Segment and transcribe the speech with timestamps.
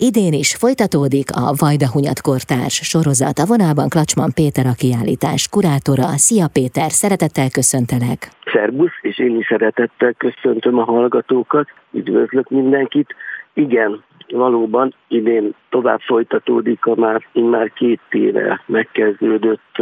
[0.00, 3.38] Idén is folytatódik a Vajda Hunyatkortárs sorozat.
[3.38, 6.06] A vonalban Klacsman Péter a kiállítás kurátora.
[6.26, 8.18] Szia Péter, szeretettel köszöntelek!
[8.52, 13.14] Szerbusz, és én is szeretettel köszöntöm a hallgatókat, üdvözlök mindenkit.
[13.54, 19.74] Igen, valóban idén tovább folytatódik a már, már két éve megkezdődött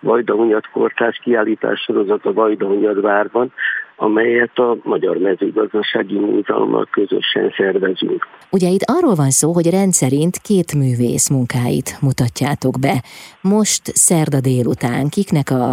[0.00, 3.52] Vajda Hunyatkortárs kiállítás sorozat a Vajda Hunyadvárban,
[4.00, 8.26] amelyet a Magyar Mezőgazdasági Múzeummal közösen szervezünk.
[8.50, 12.96] Ugye itt arról van szó, hogy rendszerint két művész munkáit mutatjátok be.
[13.40, 15.66] Most szerda délután kiknek a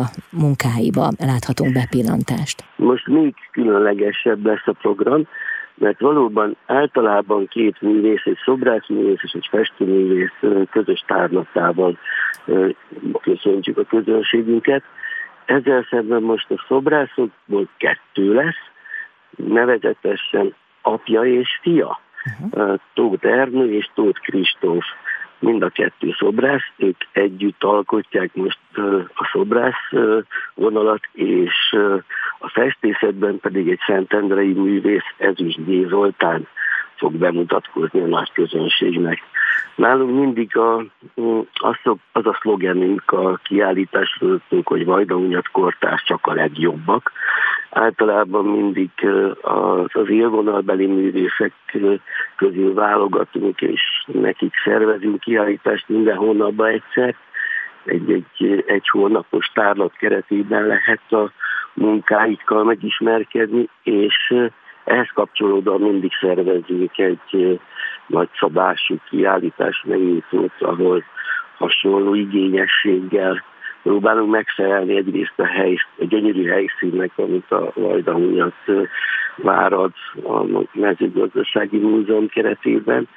[0.44, 2.58] munkáiba láthatunk bepillantást?
[2.76, 5.28] Most még különlegesebb lesz a program,
[5.78, 10.40] mert valóban általában két művész, egy szobrászművész és egy festőművész
[10.72, 11.98] közös tárlatával
[13.22, 14.84] köszöntjük a közönségünket.
[15.46, 18.70] Ezzel szemben most a szobrászokból kettő lesz,
[19.36, 22.00] nevezetesen apja és fia,
[22.42, 22.80] uh-huh.
[22.94, 24.86] Tóth Ernő és Tóth Kristóf.
[25.40, 28.60] Mind a kettő szobrász, ők együtt alkotják most
[29.14, 29.92] a szobrász
[30.54, 31.76] vonalat, és
[32.40, 35.88] a festészetben pedig egy Szentendrei művész Ezüst G.
[35.88, 36.48] Zoltán
[36.96, 39.24] fog bemutatkozni a nagy közönségnek.
[39.76, 40.86] Nálunk mindig a,
[41.54, 47.12] az, az a szlogenünk a kiállításról, hogy Vajdahunyat kortás csak a legjobbak.
[47.70, 48.90] Általában mindig
[49.42, 51.54] az, az élvonalbeli művészek
[52.36, 57.16] közül válogatunk, és nekik szervezünk kiállítást minden hónapban egyszer.
[57.86, 61.32] Egy, egy, egy hónapos tárlat keretében lehet a
[61.74, 64.34] munkáikkal megismerkedni, és
[64.86, 67.60] ehhez kapcsolódóan mindig szervezünk egy
[68.08, 71.04] nagyszabású kiállítás megnyitót, ahol
[71.58, 73.44] hasonló igényességgel
[73.84, 78.54] próbálunk megfelelni egyrészt a, hely, a gyönyörű helyszínnek, amit a Vajdahunyat
[79.36, 79.92] várad
[80.24, 83.08] a mezőgazdasági múzeum keretében,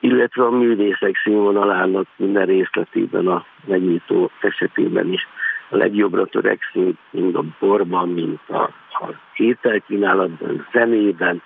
[0.00, 5.26] illetve a művészek színvonalának minden részletében a megnyitó esetében is
[5.68, 11.42] a legjobbra törekszünk, mind a borban, mint a, a ételkínálatban, zenében,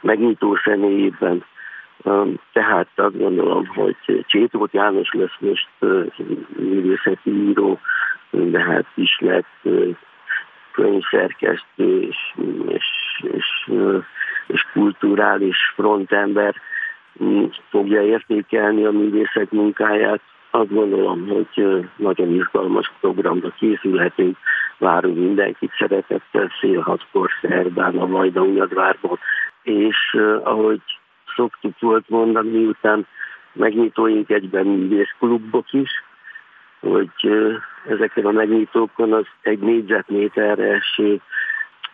[0.00, 1.44] megnyitó személyében.
[2.52, 5.68] Tehát azt gondolom, hogy Csétót János lesz most
[6.56, 7.80] művészeti író,
[8.30, 9.46] de hát ismert
[10.72, 12.16] könyvszerkesztő és,
[12.68, 12.86] és,
[13.22, 13.70] és,
[14.46, 16.54] és kulturális frontember
[17.68, 20.20] fogja értékelni a művészek munkáját,
[20.54, 24.36] azt gondolom, hogy nagyon izgalmas programra készülhetünk.
[24.78, 29.18] Várunk mindenkit szeretettel fél hatkor szerdán a Vajda Unyadvárban.
[29.62, 30.80] És ahogy
[31.36, 33.06] szoktuk volt mondani, miután
[33.52, 35.90] megnyitóink egyben művészklubok is,
[36.80, 37.10] hogy
[37.88, 41.20] ezeken a megnyitókon az egy négyzetméterre eső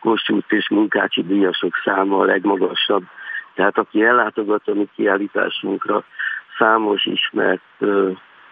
[0.00, 3.02] Kossuth és Munkácsi díjasok száma a legmagasabb.
[3.54, 6.04] Tehát aki ellátogat a mi kiállításunkra,
[6.58, 7.62] számos ismert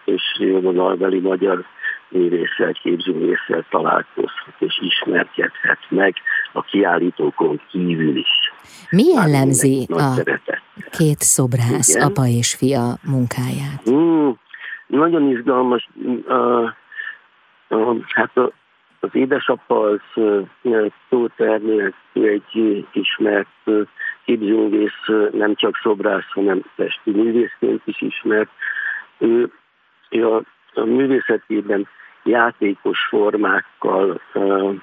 [0.09, 0.23] és
[0.63, 1.65] vonalbeli magyar
[2.09, 6.15] művésszel, képzőművésszel találkozhat és ismerkedhet meg
[6.53, 8.53] a kiállítókon kívül is.
[8.91, 10.23] Mi jellemzi a
[10.91, 12.07] két szobrász, Igen?
[12.07, 13.91] apa és fia munkáját?
[13.91, 14.31] Mm,
[14.87, 15.89] nagyon izgalmas.
[16.27, 16.71] Uh,
[17.69, 18.53] uh, hát a,
[19.01, 20.01] az édesapa az
[21.09, 23.71] Tóth Ernő, egy ismert
[24.25, 28.51] képzőművész, nem csak szobrász, hanem festő művészként is ismert.
[29.19, 29.53] Ő
[30.11, 30.43] a,
[30.75, 31.89] a művészetében
[32.23, 34.75] játékos formákkal uh,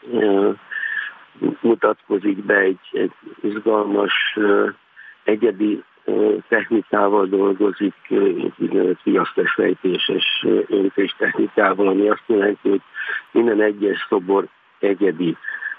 [0.00, 0.54] uh,
[1.60, 4.72] mutatkozik be egy, egy izgalmas, uh,
[5.24, 5.82] egyedi
[6.48, 7.94] technikával dolgozik,
[8.58, 12.80] úgynevezett viasztesfejtéses öntés technikával, ami azt jelenti, hogy
[13.30, 14.46] minden egyes szobor
[14.78, 15.36] egyedi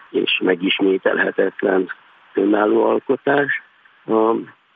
[0.09, 1.91] és megismételhetetlen
[2.33, 3.61] önálló alkotás.
[4.05, 4.29] A,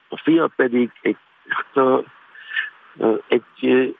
[0.08, 1.18] a fia pedig egy,
[1.48, 2.04] hát a,
[3.28, 3.96] egy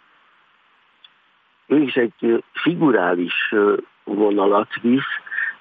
[1.82, 3.54] ő is egy figurális
[4.04, 5.14] vonalat visz,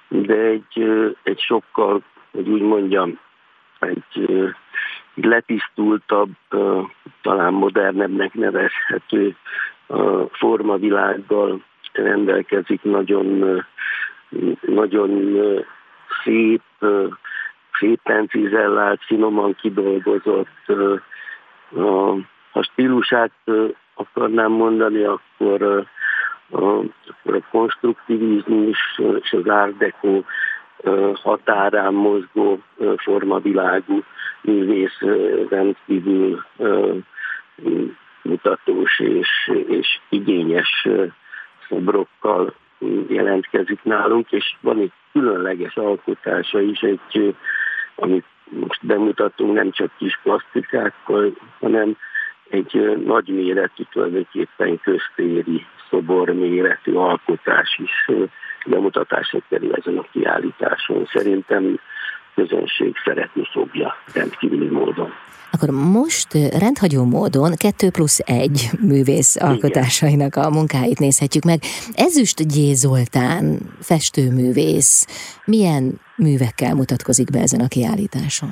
[0.07, 0.89] de egy,
[1.23, 2.01] egy sokkal,
[2.31, 3.19] hogy úgy mondjam,
[3.79, 4.29] egy
[5.13, 6.31] letisztultabb,
[7.21, 9.35] talán modernebbnek nevezhető
[10.31, 11.63] formavilággal
[11.93, 13.61] rendelkezik, nagyon,
[14.61, 15.43] nagyon
[16.23, 16.61] szép,
[17.79, 20.67] szépen cizellált, finoman kidolgozott,
[21.75, 22.09] a,
[22.51, 23.31] a stílusát
[23.93, 25.85] akarnám mondani, akkor
[26.51, 26.81] a,
[27.51, 30.23] konstruktivizmus és az deco
[31.13, 32.59] határán mozgó
[32.97, 34.03] formavilágú
[34.41, 34.99] művész
[35.49, 36.43] rendkívül
[38.21, 40.87] mutatós és, és igényes
[41.67, 42.53] szobrokkal
[43.07, 47.35] jelentkezik nálunk, és van egy különleges alkotása is, egy,
[47.95, 51.97] amit most bemutatunk nem csak kis plastikákkal, hanem
[52.51, 58.15] egy nagy méretű, tulajdonképpen köztéri szoborméretű alkotás is
[58.65, 61.07] bemutatásra kerül ezen a kiállításon.
[61.13, 61.79] Szerintem
[62.35, 65.11] közönség szeretni fogja rendkívüli módon.
[65.51, 71.59] Akkor most rendhagyó módon 2 plusz 1 művész alkotásainak a munkáit nézhetjük meg.
[71.93, 72.55] Ezüst G.
[72.73, 75.07] Zoltán, festőművész,
[75.45, 78.49] milyen művekkel mutatkozik be ezen a kiállításon?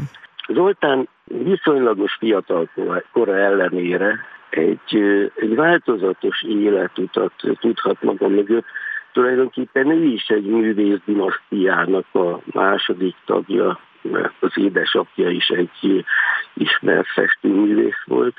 [0.53, 2.69] Zoltán viszonylagos fiatal
[3.11, 4.95] kora ellenére egy,
[5.35, 8.65] egy változatos életutat tudhat maga mögött.
[9.11, 16.05] Tulajdonképpen ő is egy művész dinasztiának a második tagja, mert az édesapja is egy
[16.53, 18.35] ismert festőművész volt.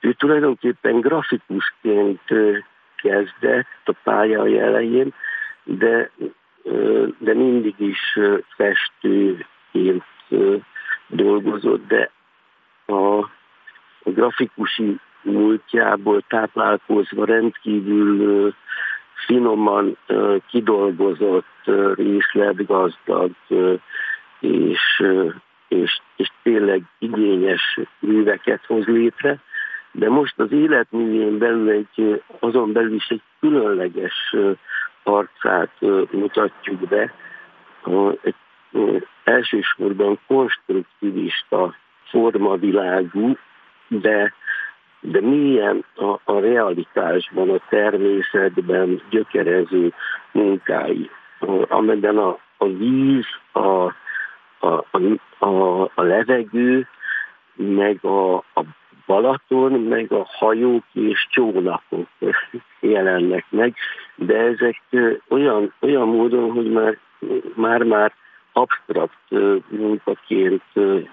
[0.00, 2.20] Ő tulajdonképpen grafikusként
[2.96, 5.14] kezdett a pályai elején,
[5.64, 6.10] de,
[7.18, 8.18] de mindig is
[8.56, 10.04] festőként
[11.08, 12.10] dolgozott, de
[12.86, 13.18] a,
[14.02, 18.54] a grafikusi múltjából táplálkozva rendkívül
[19.26, 19.96] finoman
[20.48, 23.30] kidolgozott, részletgazdag
[24.40, 25.04] és,
[25.68, 29.38] és, és tényleg igényes műveket hoz létre,
[29.92, 34.34] de most az életművén belül egy, azon belül is egy különleges
[35.02, 37.14] arcát mutatjuk be,
[38.22, 38.34] egy
[39.24, 41.74] elsősorban konstruktivista
[42.04, 43.36] formavilágú,
[43.88, 44.32] de,
[45.00, 49.92] de milyen a, a realitásban, a természetben gyökerező
[50.32, 51.10] munkái,
[51.68, 53.92] amelyben a, a víz, a,
[54.58, 54.84] a,
[55.38, 56.86] a, a levegő,
[57.54, 58.62] meg a, a
[59.06, 62.08] Balaton, meg a hajók és csónakok
[62.80, 63.74] jelennek meg,
[64.14, 64.82] de ezek
[65.28, 66.98] olyan, olyan módon, hogy már
[67.54, 68.12] már-már
[68.58, 69.30] absztrakt
[69.68, 70.62] munkaként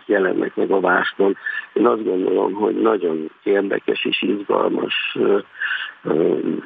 [0.05, 1.37] jelennek meg a vásznon.
[1.73, 5.17] Én azt gondolom, hogy nagyon érdekes és izgalmas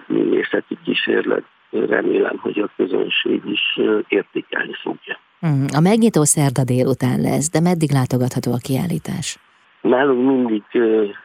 [0.07, 1.43] művészeti kísérlet.
[1.69, 5.19] Remélem, hogy a közönség is értékelni fogja.
[5.39, 9.37] Hmm, a megnyitó szerda délután lesz, de meddig látogatható a kiállítás?
[9.81, 10.63] Nálunk mindig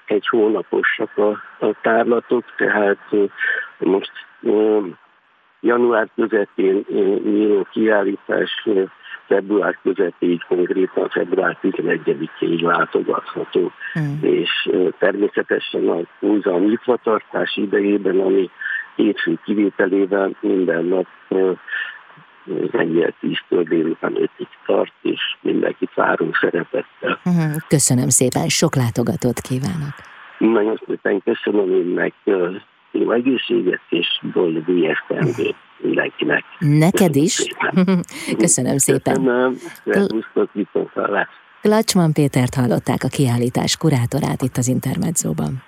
[0.07, 1.31] egy hónaposak a,
[1.67, 2.99] a tárlatok, tehát
[3.79, 4.13] most
[5.65, 6.85] január közepén
[7.25, 8.69] nyíló kiállítás
[9.27, 13.73] február közepéig, konkrétan február 11-ig látogatható.
[13.99, 14.25] Mm.
[14.25, 18.51] És természetesen a múzeum nyitvatartás idejében, ami
[18.97, 21.07] hétfő kivételével minden nap
[22.71, 27.21] reggel 10-től délután 5-ig tart, és mindenkit várunk szeretettel.
[27.25, 27.57] Mhm.
[27.69, 29.95] Köszönöm szépen, sok látogatót kívánok!
[30.39, 32.15] Nagyon szépen köszönöm önnek
[32.99, 36.45] jó egészséget és boldog új esztendőt mindenkinek.
[36.59, 37.43] Neked is.
[38.39, 39.15] Köszönöm szépen.
[39.15, 39.57] Köszönöm.
[39.85, 40.51] Szervusztok,
[41.61, 45.63] Klacsman Pétert hallották a kiállítás kurátorát itt az Intermedzóban.